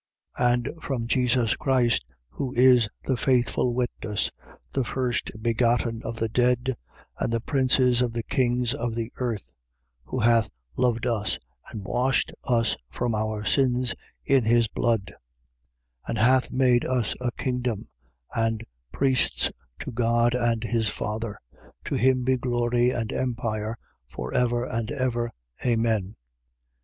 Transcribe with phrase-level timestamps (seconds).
[0.39, 4.31] And from Jesus Christ, who is the faithful witness,
[4.73, 6.75] the first begotten of the dead
[7.19, 9.53] and the prince of the kings of the earth,
[10.05, 11.37] who hath loved us
[11.69, 13.93] and washed us from our sins
[14.25, 15.05] in his own blood
[16.07, 16.07] 1:6.
[16.07, 17.87] And hath made us a kingdom,
[18.33, 21.37] and priests to God and his Father.
[21.85, 23.77] To him be glory and empire
[24.09, 25.29] for ever and ever.
[25.63, 26.15] Amen.